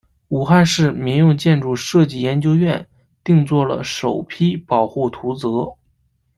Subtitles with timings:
[0.29, 2.87] 武汉市民用建筑设计研究院
[3.23, 5.75] 定做了首批保护图则。